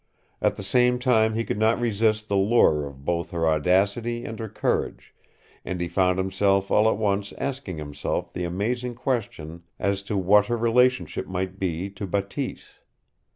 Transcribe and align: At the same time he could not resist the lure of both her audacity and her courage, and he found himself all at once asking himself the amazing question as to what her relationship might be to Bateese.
At 0.41 0.55
the 0.55 0.63
same 0.63 0.97
time 0.97 1.35
he 1.35 1.43
could 1.43 1.59
not 1.59 1.79
resist 1.79 2.27
the 2.27 2.35
lure 2.35 2.87
of 2.87 3.05
both 3.05 3.29
her 3.29 3.47
audacity 3.47 4.25
and 4.25 4.39
her 4.39 4.49
courage, 4.49 5.13
and 5.63 5.79
he 5.79 5.87
found 5.87 6.17
himself 6.17 6.71
all 6.71 6.89
at 6.89 6.97
once 6.97 7.33
asking 7.37 7.77
himself 7.77 8.33
the 8.33 8.43
amazing 8.43 8.95
question 8.95 9.61
as 9.77 10.01
to 10.09 10.17
what 10.17 10.47
her 10.47 10.57
relationship 10.57 11.27
might 11.27 11.59
be 11.59 11.87
to 11.91 12.07
Bateese. 12.07 12.79